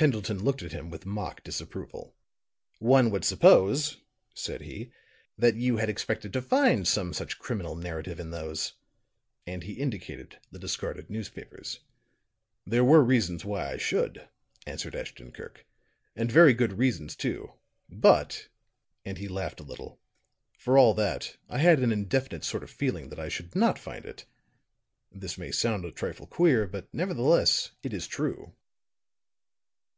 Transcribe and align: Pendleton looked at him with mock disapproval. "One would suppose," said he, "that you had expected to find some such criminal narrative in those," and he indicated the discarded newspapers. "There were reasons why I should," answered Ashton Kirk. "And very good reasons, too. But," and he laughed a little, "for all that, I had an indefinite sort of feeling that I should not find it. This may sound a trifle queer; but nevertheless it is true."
Pendleton 0.00 0.42
looked 0.42 0.62
at 0.62 0.72
him 0.72 0.88
with 0.88 1.04
mock 1.04 1.44
disapproval. 1.44 2.16
"One 2.78 3.10
would 3.10 3.22
suppose," 3.22 3.98
said 4.34 4.62
he, 4.62 4.92
"that 5.36 5.56
you 5.56 5.76
had 5.76 5.90
expected 5.90 6.32
to 6.32 6.40
find 6.40 6.88
some 6.88 7.12
such 7.12 7.38
criminal 7.38 7.74
narrative 7.76 8.18
in 8.18 8.30
those," 8.30 8.72
and 9.46 9.62
he 9.62 9.74
indicated 9.74 10.38
the 10.50 10.58
discarded 10.58 11.10
newspapers. 11.10 11.80
"There 12.64 12.82
were 12.82 13.04
reasons 13.04 13.44
why 13.44 13.70
I 13.72 13.76
should," 13.76 14.26
answered 14.66 14.96
Ashton 14.96 15.32
Kirk. 15.32 15.66
"And 16.16 16.32
very 16.32 16.54
good 16.54 16.78
reasons, 16.78 17.14
too. 17.14 17.52
But," 17.90 18.48
and 19.04 19.18
he 19.18 19.28
laughed 19.28 19.60
a 19.60 19.64
little, 19.64 20.00
"for 20.56 20.78
all 20.78 20.94
that, 20.94 21.36
I 21.50 21.58
had 21.58 21.78
an 21.80 21.92
indefinite 21.92 22.44
sort 22.44 22.62
of 22.62 22.70
feeling 22.70 23.10
that 23.10 23.20
I 23.20 23.28
should 23.28 23.54
not 23.54 23.78
find 23.78 24.06
it. 24.06 24.24
This 25.12 25.36
may 25.36 25.52
sound 25.52 25.84
a 25.84 25.90
trifle 25.92 26.26
queer; 26.26 26.66
but 26.66 26.88
nevertheless 26.90 27.72
it 27.82 27.92
is 27.92 28.06
true." 28.06 28.54